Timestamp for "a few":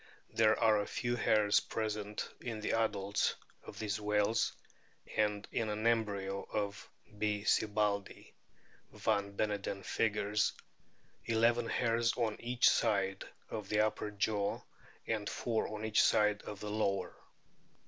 0.81-1.15